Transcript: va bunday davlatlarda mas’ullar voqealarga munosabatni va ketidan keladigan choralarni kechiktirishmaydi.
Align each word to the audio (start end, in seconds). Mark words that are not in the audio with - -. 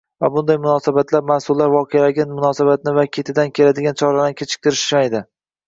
va 0.23 0.27
bunday 0.35 0.57
davlatlarda 0.61 1.21
mas’ullar 1.31 1.69
voqealarga 1.75 2.25
munosabatni 2.31 2.95
va 2.97 3.05
ketidan 3.21 3.55
keladigan 3.61 4.01
choralarni 4.03 4.43
kechiktirishmaydi. 4.43 5.27